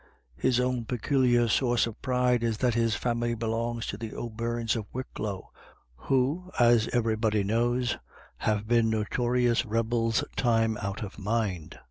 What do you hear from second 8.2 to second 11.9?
have been notorious rebels time out of mind.